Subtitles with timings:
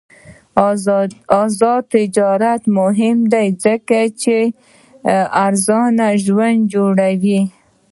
[1.47, 4.37] آزاد تجارت مهم دی ځکه چې
[5.45, 5.93] ارزان
[6.25, 7.41] ژوند جوړوي.